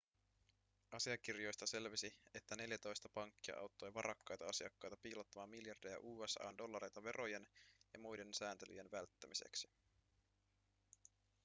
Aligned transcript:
asiakirjoista 0.91 1.65
selvisi 1.67 2.15
että 2.33 2.55
neljätoista 2.55 3.09
pankkia 3.09 3.57
auttoi 3.57 3.93
varakkaita 3.93 4.45
asiakkaita 4.45 4.97
piilottamaan 4.97 5.49
miljardeja 5.49 5.97
usa:n 6.01 6.57
dollareita 6.57 7.03
verojen 7.03 7.47
ja 7.93 7.99
muiden 7.99 8.33
sääntelyjen 8.33 8.91
välttämiseksi 8.91 9.69